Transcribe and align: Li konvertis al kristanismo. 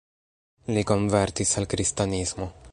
Li 0.77 0.85
konvertis 0.93 1.53
al 1.61 1.71
kristanismo. 1.75 2.53